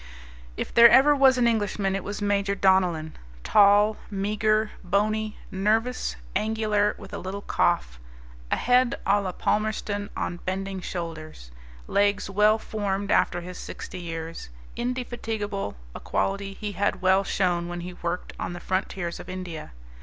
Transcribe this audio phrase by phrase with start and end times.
[0.57, 3.13] If there ever was an Englishman it was Major Donellan,
[3.43, 7.99] tall, meagre, bony, nervous, angular, with a little cough,
[8.49, 11.51] a head a la Palmerston, on bending shoulders;
[11.85, 17.81] legs well formed after his sixty years; indefatigable, a quality he had well shown when
[17.81, 19.71] he worked on the frontiers of India.